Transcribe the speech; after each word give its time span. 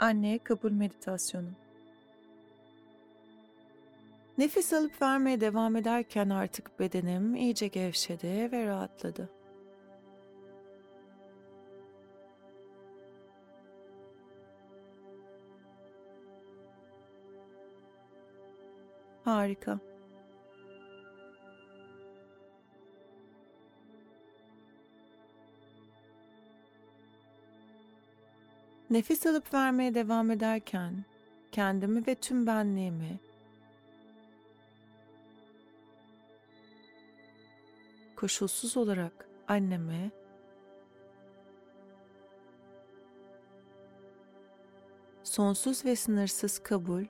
Anneye 0.00 0.38
kabul 0.38 0.72
meditasyonu. 0.72 1.48
Nefes 4.38 4.72
alıp 4.72 5.02
vermeye 5.02 5.40
devam 5.40 5.76
ederken 5.76 6.30
artık 6.30 6.80
bedenim 6.80 7.36
iyice 7.36 7.66
gevşedi 7.66 8.52
ve 8.52 8.66
rahatladı. 8.66 9.28
Harika. 19.24 19.89
Nefes 28.90 29.26
alıp 29.26 29.54
vermeye 29.54 29.94
devam 29.94 30.30
ederken 30.30 31.04
kendimi 31.52 32.06
ve 32.06 32.14
tüm 32.14 32.46
benliğimi 32.46 33.20
koşulsuz 38.16 38.76
olarak 38.76 39.28
anneme 39.48 40.10
sonsuz 45.24 45.84
ve 45.84 45.96
sınırsız 45.96 46.58
kabul, 46.58 47.04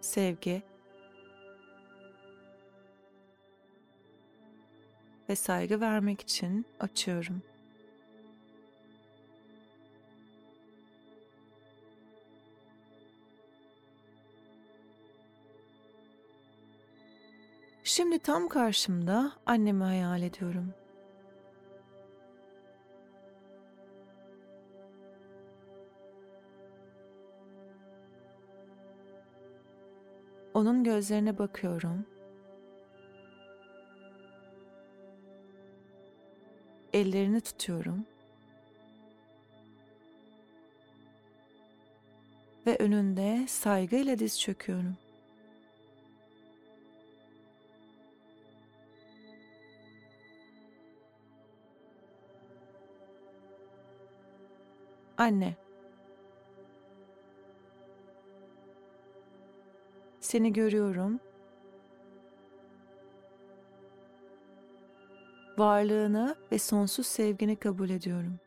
sevgi 0.00 0.62
ve 5.28 5.36
saygı 5.36 5.80
vermek 5.80 6.20
için 6.20 6.66
açıyorum. 6.80 7.42
Şimdi 17.84 18.18
tam 18.18 18.48
karşımda 18.48 19.32
annemi 19.46 19.84
hayal 19.84 20.22
ediyorum. 20.22 20.74
Onun 30.54 30.84
gözlerine 30.84 31.38
bakıyorum 31.38 32.06
ellerini 36.94 37.40
tutuyorum. 37.40 38.06
Ve 42.66 42.76
önünde 42.76 43.44
saygıyla 43.48 44.18
diz 44.18 44.40
çöküyorum. 44.40 44.96
Anne. 55.18 55.54
Seni 60.20 60.52
görüyorum 60.52 61.20
varlığını 65.64 66.36
ve 66.52 66.58
sonsuz 66.58 67.06
sevgini 67.06 67.56
kabul 67.56 67.90
ediyorum. 67.90 68.38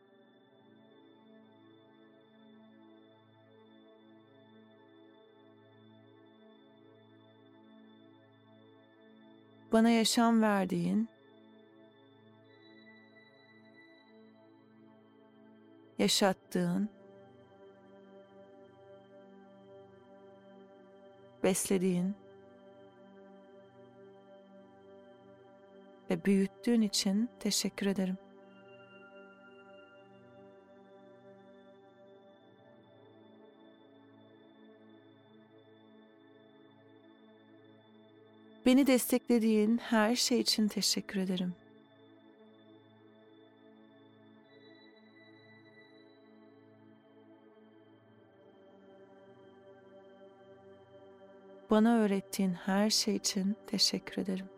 Bana 9.72 9.90
yaşam 9.90 10.42
verdiğin, 10.42 11.08
yaşattığın, 15.98 16.88
beslediğin, 21.44 22.14
ve 26.10 26.24
büyüttüğün 26.24 26.82
için 26.82 27.28
teşekkür 27.40 27.86
ederim. 27.86 28.18
Beni 38.66 38.86
desteklediğin 38.86 39.78
her 39.78 40.16
şey 40.16 40.40
için 40.40 40.68
teşekkür 40.68 41.20
ederim. 41.20 41.54
Bana 51.70 51.98
öğrettiğin 51.98 52.52
her 52.52 52.90
şey 52.90 53.16
için 53.16 53.56
teşekkür 53.66 54.22
ederim. 54.22 54.57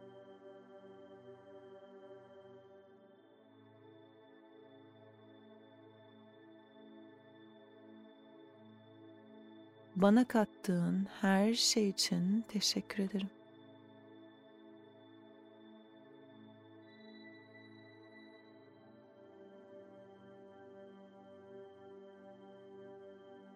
Bana 10.02 10.28
kattığın 10.28 11.06
her 11.20 11.54
şey 11.54 11.88
için 11.88 12.44
teşekkür 12.48 13.04
ederim. 13.04 13.30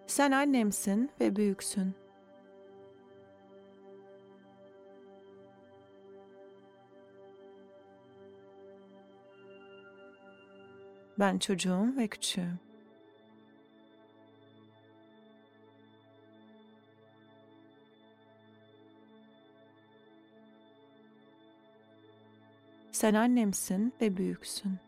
Sen 0.06 0.32
annemsin 0.32 1.10
ve 1.21 1.37
büyüksün. 1.37 1.94
Ben 11.19 11.38
çocuğum 11.38 11.97
ve 11.97 12.09
küçüğüm. 12.09 12.73
Sen 22.94 23.15
annemsin 23.15 23.94
ve 24.00 24.16
büyüksün. 24.16 24.78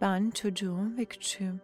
Ben 0.00 0.30
çocuğum 0.30 0.96
ve 0.96 1.04
küçüğüm. 1.04 1.60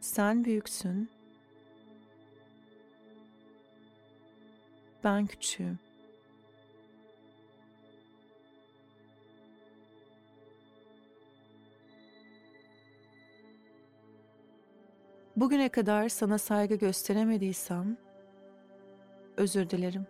Sen 0.00 0.44
büyüksün. 0.44 1.10
Ben 5.04 5.26
küçüğüm. 5.26 5.89
Bugüne 15.40 15.68
kadar 15.68 16.08
sana 16.08 16.38
saygı 16.38 16.74
gösteremediysem 16.74 17.96
özür 19.36 19.70
dilerim. 19.70 20.06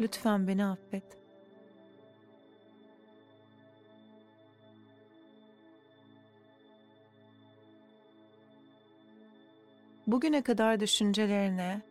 Lütfen 0.00 0.48
beni 0.48 0.66
affet. 0.66 1.04
Bugüne 10.06 10.42
kadar 10.42 10.80
düşüncelerine, 10.80 11.82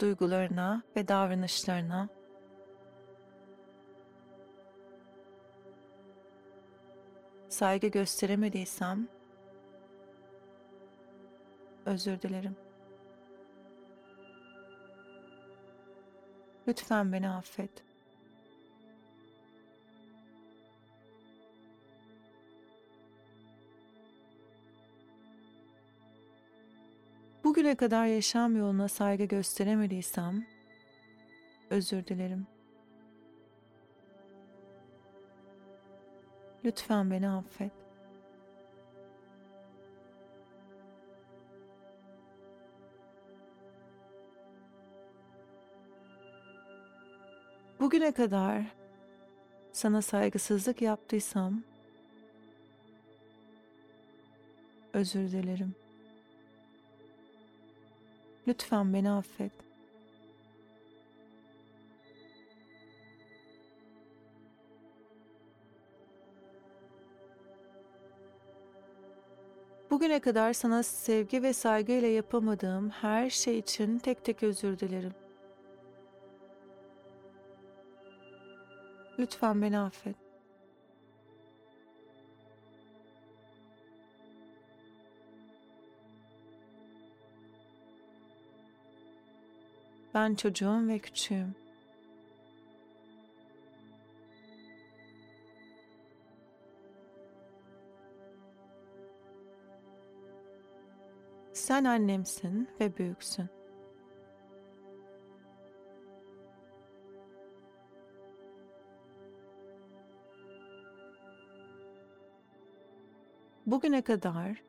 duygularına 0.00 0.82
ve 0.96 1.08
davranışlarına 1.08 2.08
saygı 7.48 7.86
gösteremediysem 7.86 9.08
Özür 11.86 12.22
dilerim. 12.22 12.56
Lütfen 16.68 17.12
beni 17.12 17.30
affet. 17.30 17.70
Bugüne 27.56 27.74
kadar 27.74 28.06
yaşam 28.06 28.56
yoluna 28.56 28.88
saygı 28.88 29.24
gösteremediysem 29.24 30.46
özür 31.70 32.06
dilerim. 32.06 32.46
Lütfen 36.64 37.10
beni 37.10 37.28
affet. 37.28 37.72
Bugüne 47.80 48.12
kadar 48.12 48.62
sana 49.72 50.02
saygısızlık 50.02 50.82
yaptıysam 50.82 51.62
özür 54.92 55.32
dilerim. 55.32 55.85
Lütfen 58.48 58.94
beni 58.94 59.10
affet. 59.10 59.52
Bugüne 69.90 70.20
kadar 70.20 70.52
sana 70.52 70.82
sevgi 70.82 71.42
ve 71.42 71.52
saygıyla 71.52 72.08
yapamadığım 72.08 72.90
her 72.90 73.30
şey 73.30 73.58
için 73.58 73.98
tek 73.98 74.24
tek 74.24 74.42
özür 74.42 74.78
dilerim. 74.78 75.14
Lütfen 79.18 79.62
beni 79.62 79.78
affet. 79.78 80.25
Ben 90.16 90.34
çocuğum 90.34 90.88
ve 90.88 90.98
küçüğüm. 90.98 91.54
Sen 101.52 101.84
annemsin 101.84 102.68
ve 102.80 102.98
büyüksün. 102.98 103.48
Bugüne 113.66 114.02
kadar 114.02 114.62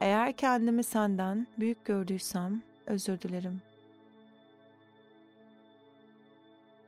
eğer 0.00 0.32
kendimi 0.32 0.84
senden 0.84 1.46
büyük 1.58 1.84
gördüysem 1.84 2.62
özür 2.86 3.20
dilerim. 3.20 3.69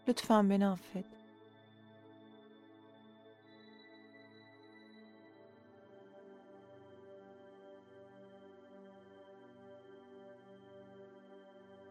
Lütfen 0.08 0.50
beni 0.50 0.66
affet. 0.66 1.04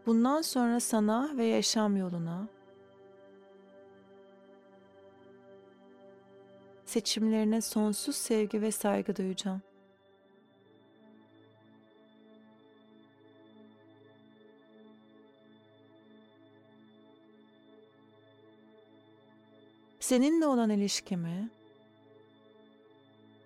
Bundan 0.05 0.41
sonra 0.41 0.79
sana 0.79 1.37
ve 1.37 1.45
yaşam 1.45 1.97
yoluna 1.97 2.47
seçimlerine 6.85 7.61
sonsuz 7.61 8.15
sevgi 8.15 8.61
ve 8.61 8.71
saygı 8.71 9.15
duyacağım. 9.15 9.61
Seninle 20.11 20.45
olan 20.45 20.69
ilişkimi 20.69 21.49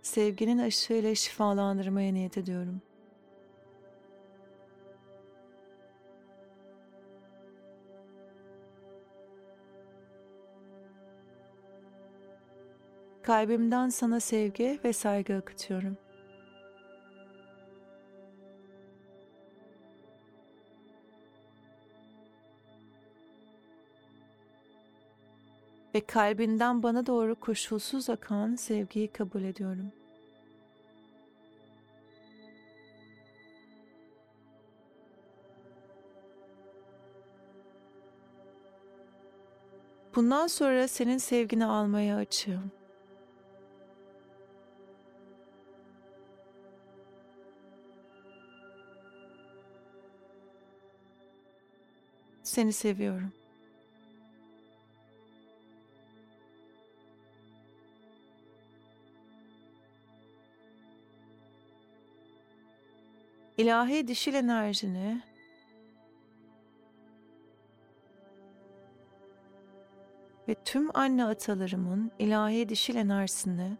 sevginin 0.02 0.58
ışığıyla 0.58 1.16
şifalandırmaya 1.16 2.14
niyet 2.14 2.38
ediyorum. 2.38 2.82
Kalbimden 13.24 13.90
sana 13.90 14.20
sevgi 14.20 14.80
ve 14.84 14.94
saygı 14.94 15.36
akıtıyorum. 15.36 15.98
Ve 25.96 26.06
kalbinden 26.06 26.84
bana 26.84 27.06
doğru 27.06 27.36
koşulsuz 27.36 28.10
akan 28.10 28.56
sevgiyi 28.56 29.08
kabul 29.08 29.44
ediyorum. 29.44 29.92
Bundan 40.16 40.48
sonra 40.48 40.88
senin 40.88 41.18
sevgini 41.18 41.66
almaya 41.66 42.18
açığım. 42.18 42.72
Seni 52.44 52.74
seviyorum. 52.74 53.45
İlahi 63.58 64.08
dişil 64.08 64.34
enerjini 64.34 65.22
ve 70.48 70.56
tüm 70.66 70.98
anne 70.98 71.26
atalarımın 71.26 72.12
ilahi 72.20 72.70
dişil 72.70 72.96
enerjisini 72.96 73.78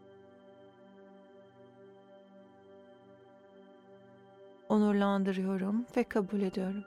onurlandırıyorum 4.70 5.86
ve 5.98 6.04
kabul 6.04 6.42
ediyorum. 6.42 6.84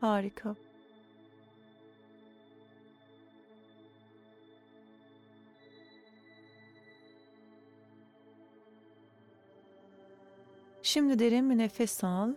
Harika. 0.00 0.56
Şimdi 10.94 11.18
derin 11.18 11.50
bir 11.50 11.58
nefes 11.58 12.04
al. 12.04 12.32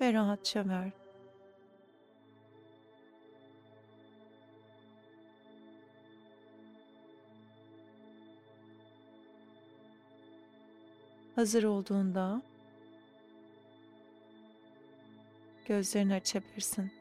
Ve 0.00 0.12
rahatça 0.12 0.68
ver. 0.68 0.90
Hazır 11.34 11.64
olduğunda 11.64 12.42
gözlerini 15.66 16.14
açabilirsin. 16.14 16.92